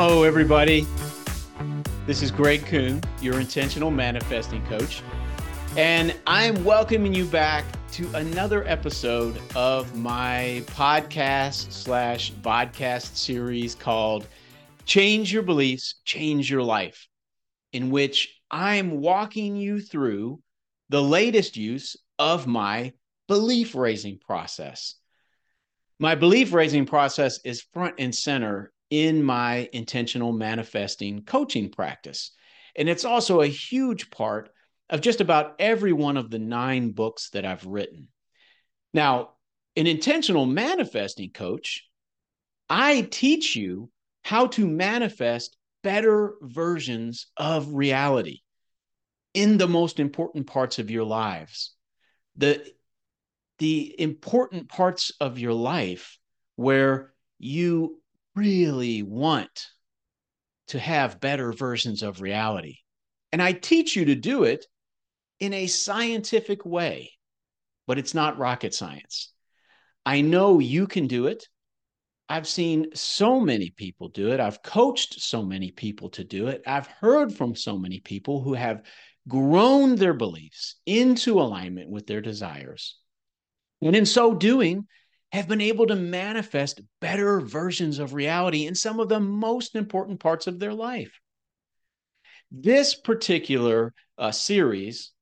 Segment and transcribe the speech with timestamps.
[0.00, 0.86] Hello, everybody.
[2.06, 5.02] This is Greg Kuhn, your intentional manifesting coach.
[5.76, 7.64] And I'm welcoming you back
[7.94, 14.28] to another episode of my podcast slash podcast series called
[14.84, 17.08] Change Your Beliefs, Change Your Life,
[17.72, 20.40] in which I'm walking you through
[20.90, 22.92] the latest use of my
[23.26, 24.94] belief raising process.
[25.98, 32.32] My belief raising process is front and center in my intentional manifesting coaching practice.
[32.76, 34.50] And it's also a huge part
[34.90, 38.08] of just about every one of the nine books that I've written.
[38.94, 39.30] Now,
[39.76, 41.84] an intentional manifesting coach,
[42.70, 43.90] I teach you
[44.22, 48.40] how to manifest better versions of reality
[49.34, 51.74] in the most important parts of your lives.
[52.36, 52.64] The,
[53.58, 56.18] the important parts of your life
[56.56, 58.00] where you
[58.38, 59.66] really want
[60.68, 62.76] to have better versions of reality.
[63.32, 64.64] And I teach you to do it
[65.40, 67.12] in a scientific way,
[67.86, 69.32] but it's not rocket science.
[70.06, 71.48] I know you can do it.
[72.28, 74.40] I've seen so many people do it.
[74.40, 76.62] I've coached so many people to do it.
[76.66, 78.82] I've heard from so many people who have
[79.26, 82.98] grown their beliefs into alignment with their desires.
[83.82, 84.86] And in so doing,
[85.32, 90.20] have been able to manifest better versions of reality in some of the most important
[90.20, 91.20] parts of their life.
[92.50, 95.12] This particular uh, series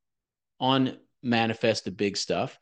[0.60, 2.56] on Manifest the Big Stuff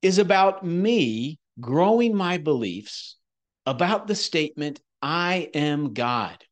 [0.00, 3.16] is about me growing my beliefs
[3.66, 6.42] about the statement, I am God,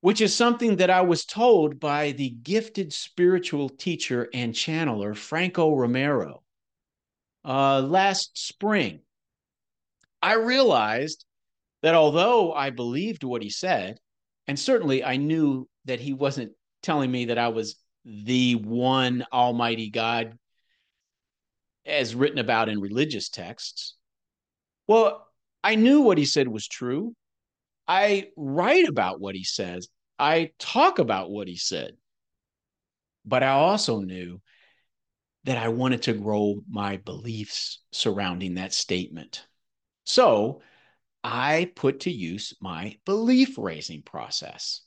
[0.00, 5.72] which is something that I was told by the gifted spiritual teacher and channeler, Franco
[5.74, 6.42] Romero,
[7.44, 9.00] uh, last spring.
[10.22, 11.24] I realized
[11.82, 13.98] that although I believed what he said,
[14.46, 16.52] and certainly I knew that he wasn't
[16.82, 20.38] telling me that I was the one Almighty God
[21.84, 23.94] as written about in religious texts.
[24.86, 25.26] Well,
[25.62, 27.14] I knew what he said was true.
[27.86, 31.92] I write about what he says, I talk about what he said.
[33.24, 34.40] But I also knew
[35.44, 39.46] that I wanted to grow my beliefs surrounding that statement.
[40.08, 40.62] So
[41.22, 44.80] I put to use my belief raising process.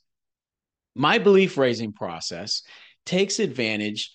[0.96, 2.62] My belief raising process
[3.06, 4.12] takes advantage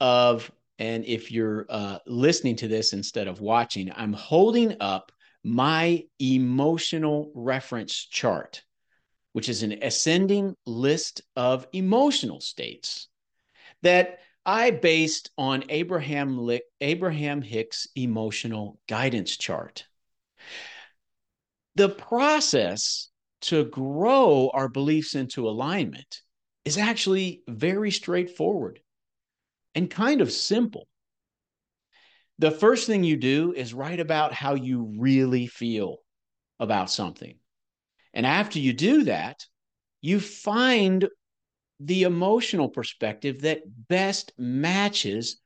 [0.00, 5.12] of, and if you're uh, listening to this instead of watching, I'm holding up
[5.44, 8.62] my emotional reference chart,
[9.34, 13.08] which is an ascending list of emotional states
[13.82, 16.48] that I based on Abraham,
[16.80, 19.84] Abraham Hicks' emotional guidance chart.
[21.76, 23.10] The process
[23.42, 26.22] to grow our beliefs into alignment
[26.64, 28.80] is actually very straightforward
[29.74, 30.88] and kind of simple.
[32.38, 35.98] The first thing you do is write about how you really feel
[36.58, 37.38] about something.
[38.14, 39.44] And after you do that,
[40.00, 41.06] you find
[41.78, 45.42] the emotional perspective that best matches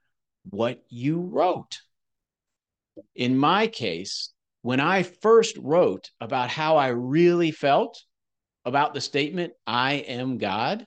[0.49, 1.81] what you wrote.
[3.17, 4.33] In my case,
[4.63, 8.03] when I first wrote about how I really felt
[8.65, 10.87] about the statement, I am God,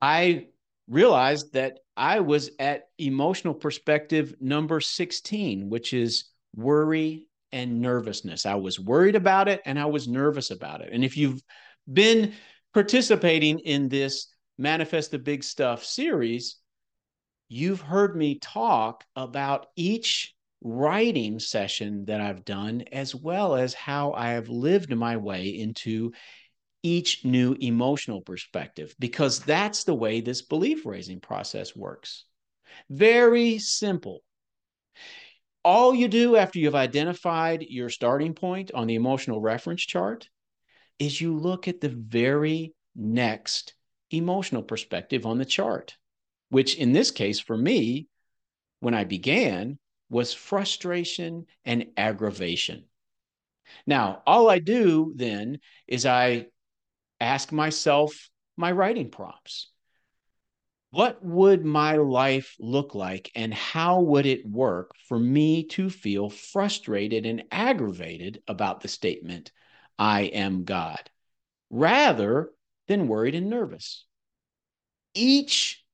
[0.00, 0.46] I
[0.88, 8.46] realized that I was at emotional perspective number 16, which is worry and nervousness.
[8.46, 10.90] I was worried about it and I was nervous about it.
[10.92, 11.42] And if you've
[11.90, 12.34] been
[12.74, 14.28] participating in this
[14.58, 16.56] Manifest the Big Stuff series,
[17.48, 24.12] you've heard me talk about each writing session that I've done, as well as how
[24.12, 26.12] I have lived my way into
[26.82, 32.24] each new emotional perspective, because that's the way this belief raising process works.
[32.88, 34.22] Very simple.
[35.64, 40.28] All you do after you've identified your starting point on the emotional reference chart
[40.98, 43.74] is you look at the very next
[44.10, 45.96] emotional perspective on the chart,
[46.50, 48.06] which in this case for me,
[48.80, 52.84] when I began, was frustration and aggravation.
[53.86, 56.46] Now, all I do then is I
[57.20, 59.70] ask myself my writing prompts.
[60.90, 66.30] What would my life look like, and how would it work for me to feel
[66.30, 69.50] frustrated and aggravated about the statement,
[69.98, 71.10] I am God,
[71.70, 72.50] rather
[72.86, 74.06] than worried and nervous?
[75.12, 75.84] Each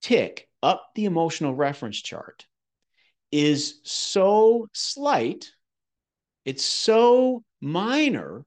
[0.00, 2.46] tick up the emotional reference chart
[3.32, 5.50] is so slight,
[6.44, 8.44] it's so minor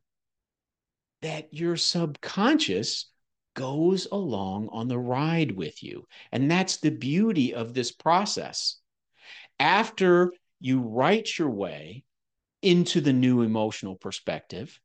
[1.21, 3.11] that your subconscious
[3.55, 6.05] goes along on the ride with you.
[6.31, 8.77] And that's the beauty of this process.
[9.59, 10.31] After
[10.61, 12.03] you write your way
[12.61, 14.79] into the new emotional perspective,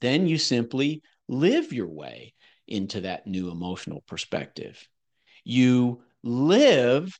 [0.00, 2.34] then you simply live your way
[2.66, 4.88] into that new emotional perspective.
[5.44, 7.16] You live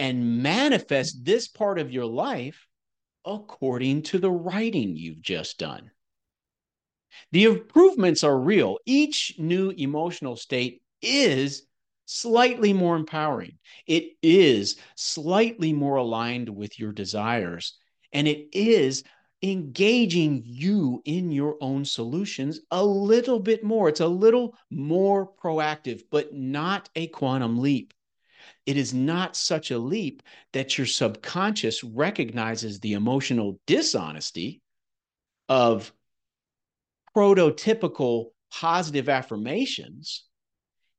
[0.00, 2.66] and manifest this part of your life
[3.26, 5.90] according to the writing you've just done.
[7.32, 8.78] The improvements are real.
[8.86, 11.66] Each new emotional state is
[12.06, 13.58] slightly more empowering.
[13.86, 17.76] It is slightly more aligned with your desires.
[18.10, 19.04] And it is
[19.42, 23.90] engaging you in your own solutions a little bit more.
[23.90, 27.92] It's a little more proactive, but not a quantum leap.
[28.70, 30.22] It is not such a leap
[30.52, 34.62] that your subconscious recognizes the emotional dishonesty
[35.48, 35.92] of
[37.12, 40.22] prototypical positive affirmations,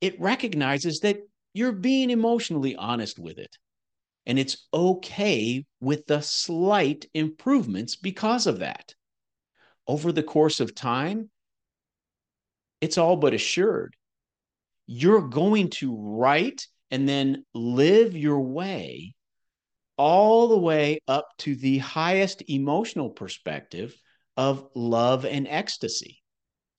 [0.02, 1.20] it recognizes that
[1.54, 3.56] you're being emotionally honest with it.
[4.26, 8.94] And it's okay with the slight improvements because of that.
[9.86, 11.30] Over the course of time,
[12.82, 13.96] it's all but assured.
[14.86, 19.14] You're going to write and then live your way
[19.96, 23.96] all the way up to the highest emotional perspective
[24.36, 26.22] of love and ecstasy.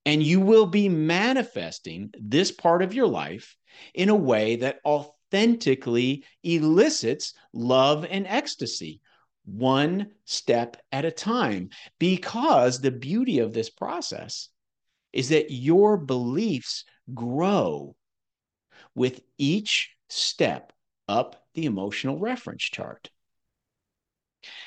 [0.05, 3.57] And you will be manifesting this part of your life
[3.93, 9.01] in a way that authentically elicits love and ecstasy,
[9.45, 11.69] one step at a time.
[11.97, 14.49] Because the beauty of this process
[15.11, 16.83] is that your beliefs
[17.13, 17.95] grow
[18.95, 20.73] with each step
[21.07, 23.09] up the emotional reference chart.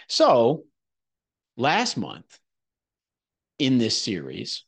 [0.09, 0.65] So,
[1.57, 2.39] last month,
[3.59, 4.65] in this series,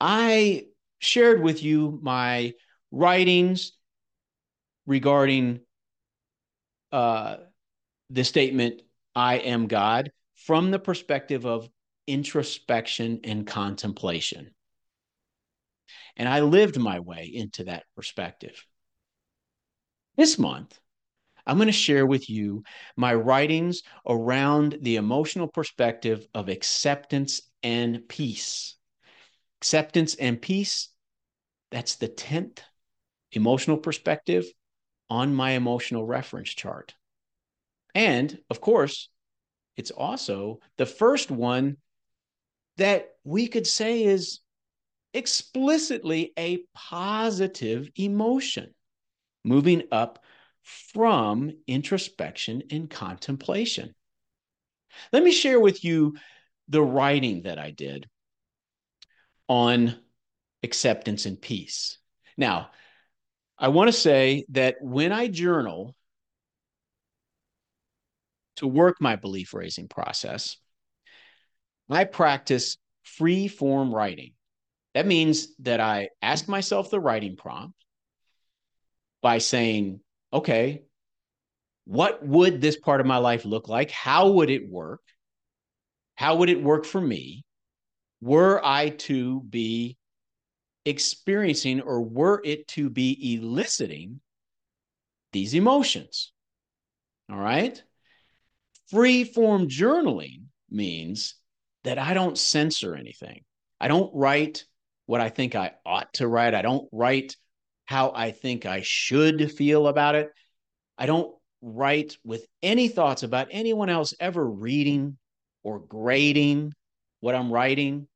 [0.00, 0.66] I
[0.98, 2.52] shared with you my
[2.90, 3.72] writings
[4.86, 5.60] regarding
[6.92, 7.36] uh,
[8.10, 8.82] the statement,
[9.14, 11.68] I am God, from the perspective of
[12.06, 14.54] introspection and contemplation.
[16.16, 18.64] And I lived my way into that perspective.
[20.16, 20.78] This month,
[21.46, 22.62] I'm going to share with you
[22.96, 28.76] my writings around the emotional perspective of acceptance and peace.
[29.60, 30.88] Acceptance and peace,
[31.70, 32.62] that's the 10th
[33.32, 34.46] emotional perspective
[35.10, 36.94] on my emotional reference chart.
[37.94, 39.08] And of course,
[39.76, 41.76] it's also the first one
[42.76, 44.40] that we could say is
[45.12, 48.74] explicitly a positive emotion,
[49.44, 50.24] moving up
[50.62, 53.94] from introspection and contemplation.
[55.12, 56.16] Let me share with you
[56.68, 58.08] the writing that I did
[59.48, 59.96] on
[60.62, 61.98] acceptance and peace.
[62.36, 62.70] Now,
[63.58, 65.94] I want to say that when I journal
[68.56, 70.56] to work my belief raising process,
[71.90, 74.32] I practice free form writing.
[74.94, 77.83] That means that I ask myself the writing prompt
[79.24, 80.00] by saying,
[80.34, 80.82] okay,
[81.86, 83.90] what would this part of my life look like?
[83.90, 85.00] How would it work?
[86.14, 87.42] How would it work for me?
[88.20, 89.96] Were I to be
[90.84, 94.20] experiencing or were it to be eliciting
[95.32, 96.30] these emotions?
[97.30, 97.82] All right.
[98.90, 101.36] Free form journaling means
[101.84, 103.40] that I don't censor anything.
[103.80, 104.66] I don't write
[105.06, 106.52] what I think I ought to write.
[106.52, 107.36] I don't write
[107.84, 110.30] how I think I should feel about it.
[110.96, 115.16] I don't write with any thoughts about anyone else ever reading
[115.62, 116.72] or grading
[117.20, 118.06] what I'm writing.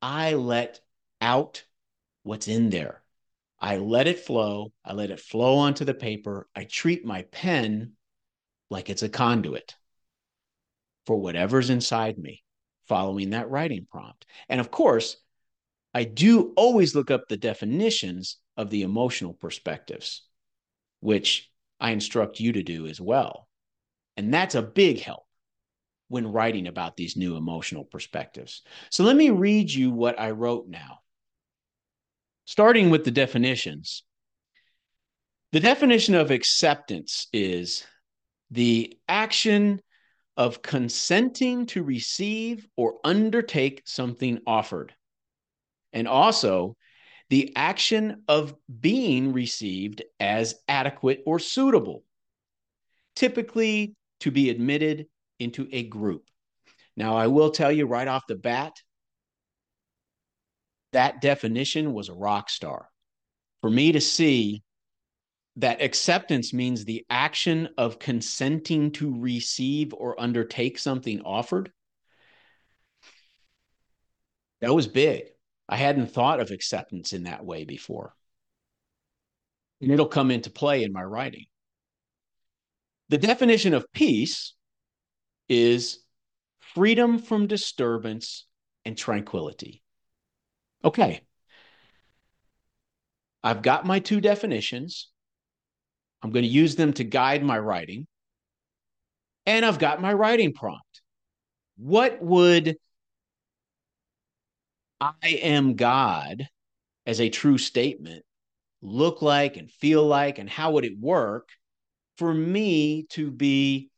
[0.00, 0.80] I let
[1.20, 1.64] out
[2.22, 3.02] what's in there.
[3.60, 4.72] I let it flow.
[4.84, 6.48] I let it flow onto the paper.
[6.54, 7.92] I treat my pen
[8.70, 9.74] like it's a conduit
[11.06, 12.42] for whatever's inside me
[12.86, 14.26] following that writing prompt.
[14.48, 15.16] And of course,
[15.94, 20.22] I do always look up the definitions of the emotional perspectives,
[21.00, 21.48] which
[21.80, 23.48] I instruct you to do as well.
[24.16, 25.24] And that's a big help
[26.08, 28.62] when writing about these new emotional perspectives.
[28.90, 30.98] So let me read you what I wrote now.
[32.46, 34.02] Starting with the definitions.
[35.52, 37.86] The definition of acceptance is
[38.50, 39.80] the action
[40.36, 44.94] of consenting to receive or undertake something offered.
[45.92, 46.76] And also
[47.30, 52.04] the action of being received as adequate or suitable,
[53.14, 55.06] typically to be admitted
[55.38, 56.24] into a group.
[56.96, 58.72] Now, I will tell you right off the bat
[60.92, 62.88] that definition was a rock star.
[63.60, 64.62] For me to see
[65.56, 71.72] that acceptance means the action of consenting to receive or undertake something offered,
[74.60, 75.24] that was big.
[75.68, 78.14] I hadn't thought of acceptance in that way before.
[79.80, 81.44] And it'll come into play in my writing.
[83.10, 84.54] The definition of peace
[85.48, 85.98] is
[86.74, 88.46] freedom from disturbance
[88.84, 89.82] and tranquility.
[90.84, 91.20] Okay.
[93.42, 95.08] I've got my two definitions.
[96.22, 98.06] I'm going to use them to guide my writing.
[99.46, 101.02] And I've got my writing prompt.
[101.76, 102.76] What would
[105.00, 106.48] I am God
[107.06, 108.24] as a true statement
[108.82, 110.38] look like and feel like?
[110.38, 111.48] And how would it work
[112.16, 113.90] for me to be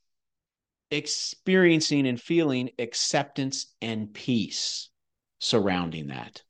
[0.91, 4.91] experiencing and feeling acceptance and peace
[5.39, 6.43] surrounding that?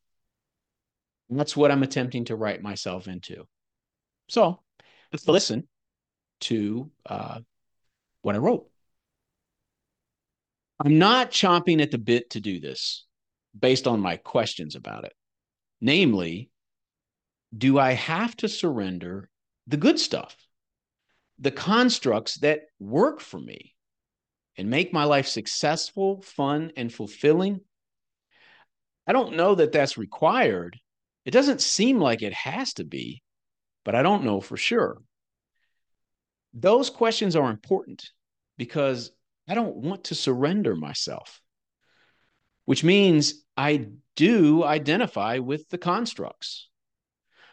[1.28, 3.46] And that's what I'm attempting to write myself into.
[4.28, 4.60] So
[5.12, 5.68] let's listen
[6.40, 7.40] to uh,
[8.22, 8.68] what I wrote.
[10.84, 13.06] I'm not chomping at the bit to do this
[13.58, 15.12] based on my questions about it.
[15.80, 16.50] Namely,
[17.56, 19.28] do I have to surrender
[19.66, 20.36] the good stuff,
[21.38, 23.74] the constructs that work for me
[24.56, 27.60] and make my life successful, fun, and fulfilling?
[29.06, 30.78] I don't know that that's required.
[31.24, 33.22] It doesn't seem like it has to be,
[33.84, 34.98] but I don't know for sure.
[36.52, 38.10] Those questions are important
[38.56, 39.10] because
[39.48, 41.40] I don't want to surrender myself
[42.70, 46.68] which means I do identify with the constructs.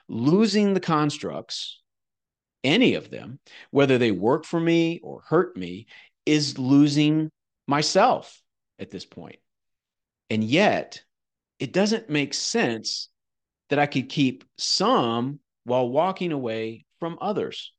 [0.08, 1.82] Losing the constructs,
[2.64, 3.40] any of them,
[3.72, 5.88] whether they work for me or hurt me,
[6.28, 7.32] is losing
[7.68, 8.44] myself
[8.78, 9.40] at this point.
[10.30, 11.02] And yet,
[11.58, 13.10] it doesn't make sense
[13.72, 17.72] that I could keep some while walking away from others.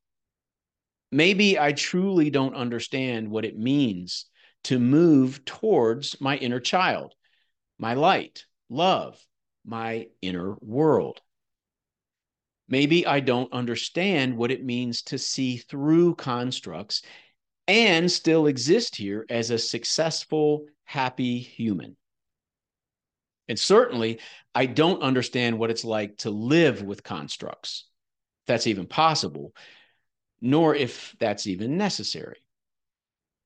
[1.12, 4.26] Maybe I truly don't understand what it means
[4.64, 7.14] to move towards my inner child
[7.78, 9.18] my light, love,
[9.64, 11.20] my inner world.
[12.68, 17.02] Maybe I don't understand what it means to see through constructs
[17.66, 21.96] and still exist here as a successful, happy human.
[23.46, 24.20] And certainly,
[24.54, 27.84] I don't understand what it's like to live with constructs,
[28.42, 29.54] if that's even possible,
[30.40, 32.42] nor if that's even necessary.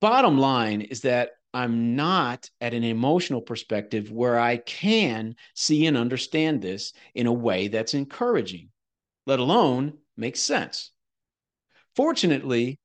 [0.01, 5.97] Bottom line is that I'm not at an emotional perspective where I can see and
[5.97, 8.71] understand this in a way that's encouraging,
[9.27, 10.91] let alone makes sense.
[11.95, 12.79] Fortunately,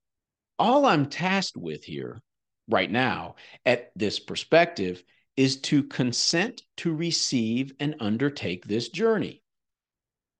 [0.60, 2.22] all I'm tasked with here
[2.68, 5.02] right now at this perspective
[5.38, 9.42] is to consent to receive and undertake this journey.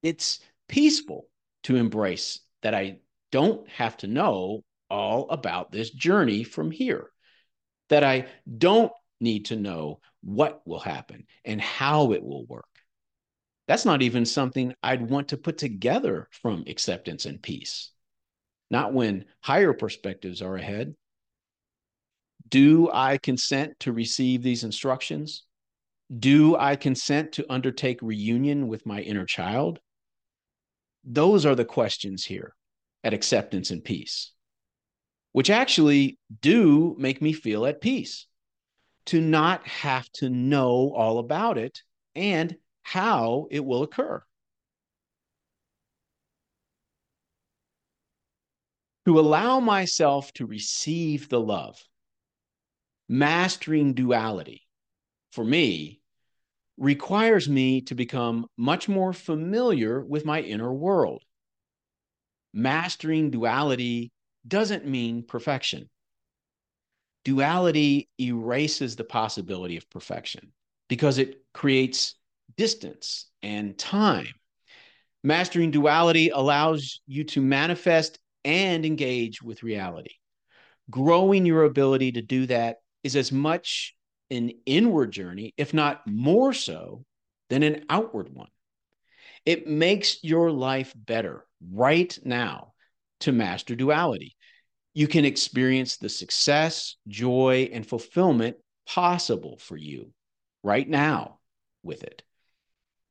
[0.04, 1.30] It's peaceful
[1.64, 2.98] to embrace that I
[3.32, 7.12] don't have to know all about this journey from here
[7.90, 8.28] that I
[8.58, 12.66] don't need to know what will happen and how it will work.
[13.68, 17.92] That's not even something I'd want to put together from acceptance and peace,
[18.72, 20.96] not when higher perspectives are ahead.
[22.50, 25.44] Do I consent to receive these instructions?
[26.18, 29.80] Do I consent to undertake reunion with my inner child?
[31.04, 32.56] Those are the questions here
[33.04, 34.32] at acceptance and peace
[35.32, 38.28] which actually do make me feel at peace
[39.06, 41.82] to not have to know all about it
[42.16, 44.22] and how it will occur.
[49.06, 51.82] To allow myself to receive the love,
[53.08, 54.68] mastering duality
[55.32, 56.02] for me
[56.78, 61.24] requires me to become much more familiar with my inner world.
[62.54, 64.12] Mastering duality
[64.48, 65.90] doesn't mean perfection.
[67.26, 70.54] Duality erases the possibility of perfection
[70.88, 72.16] because it creates
[72.56, 74.28] distance and time.
[75.24, 80.14] Mastering duality allows you to manifest and engage with reality.
[80.90, 83.94] Growing your ability to do that is as much
[84.32, 87.04] an inward journey, if not more so,
[87.50, 88.48] than an outward one.
[89.46, 92.74] It makes your life better right now
[93.22, 94.37] to master duality
[94.98, 100.12] you can experience the success, joy, and fulfillment possible for you
[100.64, 101.38] right now
[101.84, 102.24] with it.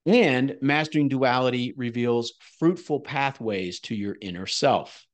[0.04, 5.06] And mastering duality reveals fruitful pathways to your inner self,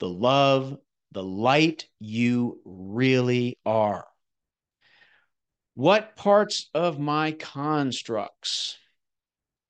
[0.00, 0.76] the love,
[1.12, 4.04] the light you really are.
[5.74, 8.76] What parts of my constructs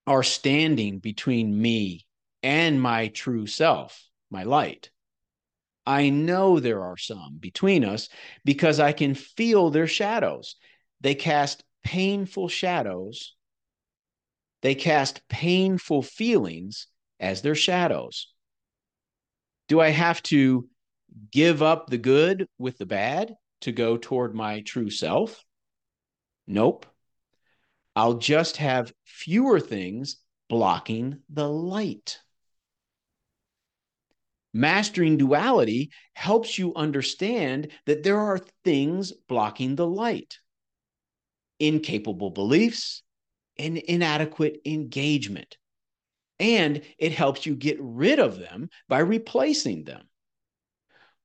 [0.06, 2.06] are standing between me
[2.42, 4.90] and my true self, my light.
[5.86, 8.08] I know there are some between us
[8.44, 10.56] because I can feel their shadows.
[11.00, 13.34] They cast painful shadows.
[14.62, 16.86] They cast painful feelings
[17.18, 18.32] as their shadows.
[19.68, 20.68] Do I have to
[21.30, 25.44] give up the good with the bad to go toward my true self?
[26.46, 26.86] Nope.
[27.94, 30.16] I'll just have fewer things
[30.48, 32.18] blocking the light.
[34.52, 40.38] Mastering duality helps you understand that there are things blocking the light
[41.62, 43.02] incapable beliefs
[43.56, 45.56] and inadequate engagement.
[46.40, 50.08] And it helps you get rid of them by replacing them.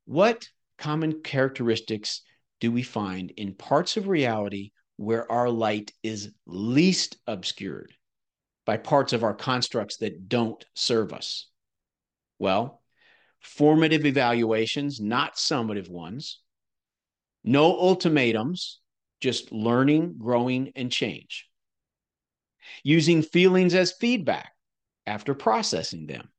[0.06, 2.22] What common characteristics
[2.60, 7.94] do we find in parts of reality where our light is least obscured
[8.66, 11.48] by parts of our constructs that don't serve us?
[12.38, 12.84] Well,
[13.42, 16.40] formative evaluations, not summative ones,
[17.44, 18.80] no ultimatums,
[19.20, 21.48] just learning, growing, and change.
[22.84, 24.52] Using feelings as feedback
[25.06, 26.30] after processing them.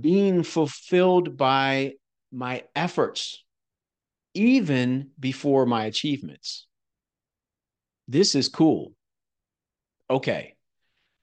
[0.00, 1.94] Being fulfilled by
[2.32, 3.44] my efforts,
[4.34, 6.66] even before my achievements.
[8.08, 8.92] This is cool.
[10.10, 10.56] Okay,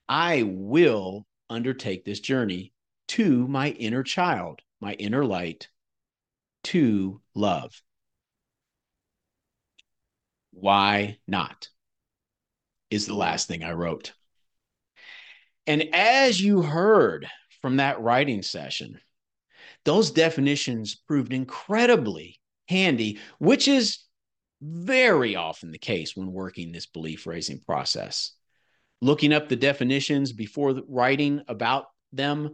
[0.08, 2.74] I will undertake this journey
[3.12, 5.68] to my inner child, my inner light,
[6.64, 7.82] to love.
[10.52, 11.68] Why not?
[12.90, 14.14] Is the last thing I wrote.
[15.68, 17.28] And as you heard
[17.62, 18.98] from that writing session,
[19.84, 24.00] those definitions proved incredibly handy, which is
[24.62, 28.32] very often the case when working this belief raising process.
[29.02, 32.52] Looking up the definitions before writing about them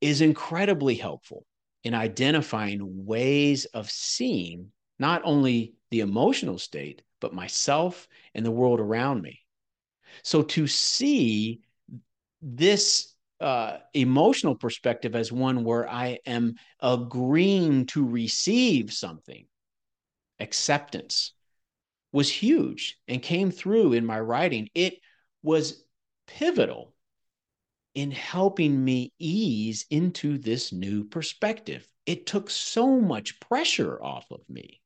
[0.00, 1.44] is incredibly helpful
[1.84, 8.80] in identifying ways of seeing not only the emotional state, but myself and the world
[8.80, 9.40] around me.
[10.22, 11.60] So to see
[12.42, 19.46] this uh, emotional perspective as one where I am agreeing to receive something,
[20.40, 21.32] acceptance
[22.12, 24.68] was huge and came through in my writing.
[24.74, 24.98] It
[25.42, 25.84] was
[26.26, 26.94] pivotal
[27.98, 31.84] in helping me ease into this new perspective.
[32.06, 34.80] It took so much pressure off of me.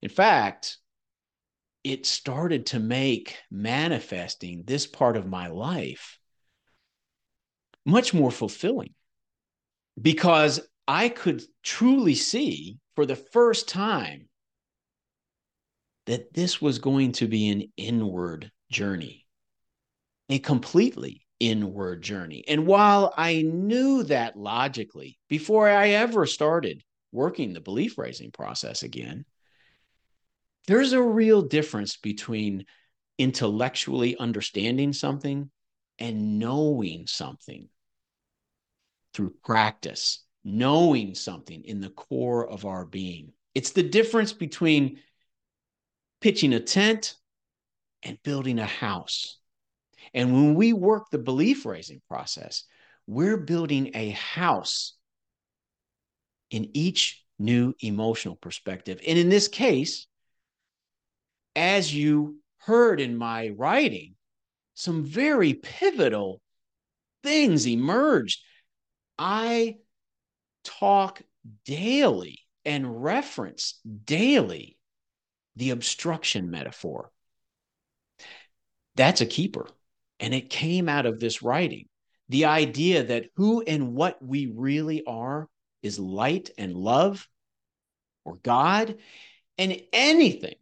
[0.00, 0.78] In fact,
[1.84, 6.18] it started to make manifesting this part of my life
[7.84, 8.94] much more fulfilling
[10.00, 14.30] because I could truly see for the first time
[16.06, 19.26] that this was going to be an inward journey,
[20.30, 22.44] a completely inward journey.
[22.46, 28.84] And while I knew that logically before I ever started working the belief raising process
[28.84, 29.24] again,
[30.68, 32.64] there's a real difference between
[33.18, 35.50] intellectually understanding something
[35.98, 37.68] and knowing something
[39.12, 43.32] through practice, knowing something in the core of our being.
[43.52, 45.00] It's the difference between
[46.20, 47.16] pitching a tent
[48.04, 49.38] and building a house.
[50.14, 52.64] And when we work the belief raising process,
[53.06, 54.94] we're building a house
[56.50, 59.00] in each new emotional perspective.
[59.06, 60.06] And in this case,
[61.56, 64.14] as you heard in my writing,
[64.74, 66.40] some very pivotal
[67.22, 68.42] things emerged.
[69.18, 69.76] I
[70.64, 71.22] talk
[71.64, 74.78] daily and reference daily
[75.56, 77.10] the obstruction metaphor.
[78.94, 79.66] That's a keeper.
[80.22, 81.88] And it came out of this writing.
[82.28, 85.48] The idea that who and what we really are
[85.82, 87.28] is light and love
[88.24, 88.96] or God,
[89.58, 90.54] and anything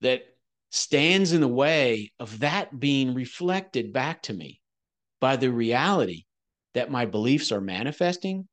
[0.00, 0.24] that
[0.70, 4.60] stands in the way of that being reflected back to me
[5.20, 6.24] by the reality
[6.72, 8.48] that my beliefs are manifesting,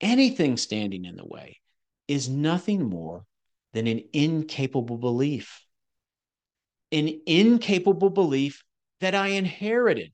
[0.00, 1.58] anything standing in the way
[2.06, 3.24] is nothing more
[3.72, 5.60] than an incapable belief.
[6.92, 8.62] An incapable belief
[9.00, 10.12] that I inherited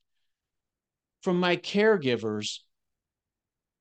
[1.23, 2.61] from my caregivers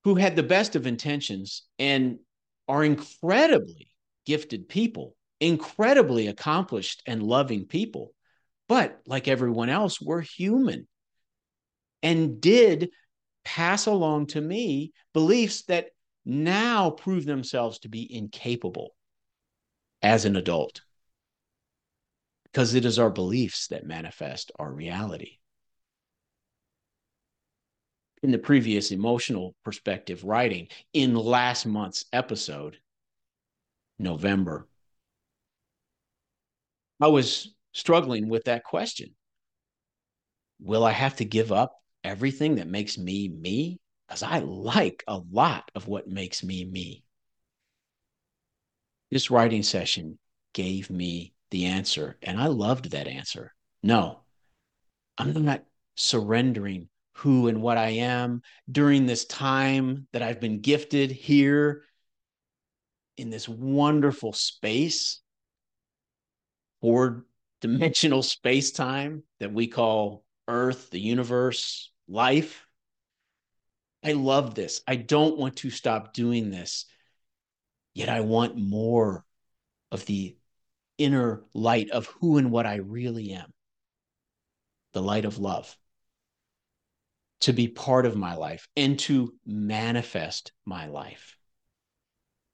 [0.03, 2.19] who had the best of intentions and
[2.67, 3.89] are incredibly
[4.25, 8.13] gifted people incredibly accomplished and loving people.
[8.69, 10.87] But like everyone else, we're human
[12.01, 12.91] and did
[13.43, 15.87] pass along to me beliefs that
[16.25, 18.95] now prove themselves to be incapable
[20.01, 20.81] as an adult.
[22.53, 25.39] Because it is our beliefs that manifest our reality.
[28.21, 32.77] In the previous emotional perspective writing, in last month's episode,
[33.97, 34.67] November,
[37.01, 39.15] I was struggling with that question.
[40.61, 43.79] Will I have to give up everything that makes me me?
[44.07, 47.03] Because I like a lot of what makes me me.
[49.09, 50.19] This writing session
[50.53, 53.53] gave me the answer, and I loved that answer.
[53.83, 54.21] No,
[55.19, 55.63] I'm not
[55.95, 61.83] surrendering who and what I am during this time that I've been gifted here
[63.17, 65.21] in this wonderful space
[66.81, 67.23] four
[67.61, 72.65] dimensional space time that we call Earth, the universe, life.
[74.03, 74.81] I love this.
[74.87, 76.85] I don't want to stop doing this.
[77.93, 79.23] Yet I want more
[79.91, 80.35] of the
[80.97, 83.51] inner light of who and what I really am
[84.93, 85.75] the light of love
[87.41, 91.35] to be part of my life and to manifest my life.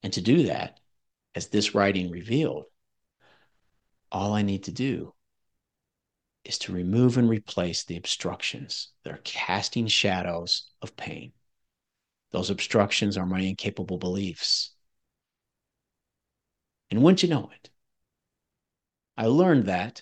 [0.01, 0.79] And to do that,
[1.35, 2.65] as this writing revealed,
[4.11, 5.13] all I need to do
[6.43, 11.33] is to remove and replace the obstructions that are casting shadows of pain.
[12.31, 14.73] Those obstructions are my incapable beliefs.
[16.89, 17.69] And wouldn't you know it?
[19.19, 20.01] I learned that.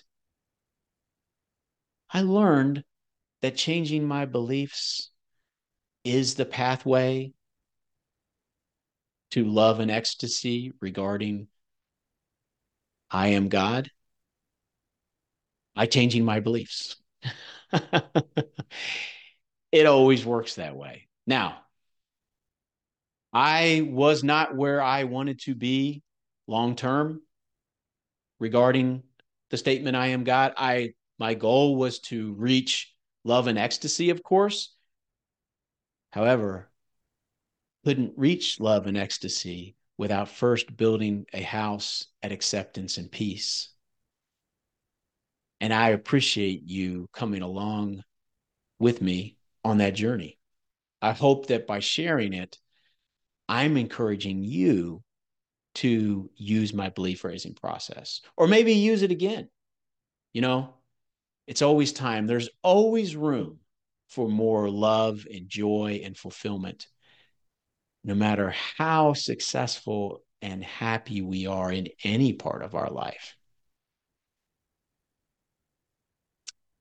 [2.08, 2.84] I learned
[3.42, 5.10] that changing my beliefs
[6.04, 7.32] is the pathway
[9.32, 11.48] to love and ecstasy regarding
[13.10, 13.90] I am God
[15.74, 16.94] by changing my beliefs.
[19.72, 21.08] it always works that way.
[21.26, 21.58] Now,
[23.32, 26.04] I was not where I wanted to be
[26.46, 27.20] long term
[28.38, 29.02] regarding
[29.50, 30.52] the statement I am God.
[30.56, 34.74] I my goal was to reach love and ecstasy, of course.
[36.12, 36.70] However,
[37.84, 43.70] couldn't reach love and ecstasy without first building a house at acceptance and peace.
[45.60, 48.04] And I appreciate you coming along
[48.78, 50.38] with me on that journey.
[51.02, 52.58] I hope that by sharing it,
[53.48, 55.02] I'm encouraging you
[55.78, 59.48] to use my belief raising process or maybe use it again.
[60.32, 60.74] You know,
[61.46, 62.26] it's always time.
[62.26, 63.60] There's always room
[64.08, 66.88] for more love and joy and fulfillment,
[68.02, 73.36] no matter how successful and happy we are in any part of our life.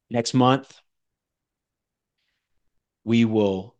[0.09, 0.73] Next month,
[3.03, 3.75] we will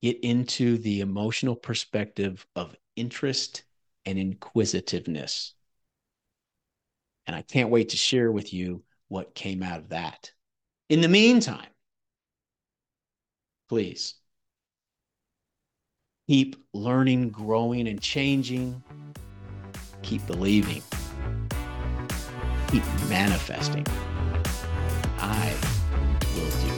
[0.00, 3.64] get into the emotional perspective of interest
[4.08, 5.52] and inquisitiveness.
[7.26, 10.32] And I can't wait to share with you what came out of that.
[10.88, 11.68] In the meantime,
[13.68, 14.14] please
[16.26, 18.82] keep learning, growing, and changing.
[20.00, 20.82] Keep believing.
[22.68, 23.86] Keep manifesting.
[25.18, 25.54] I
[26.34, 26.77] will do.